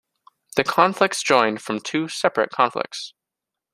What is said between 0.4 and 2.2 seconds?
The conflicts joined from two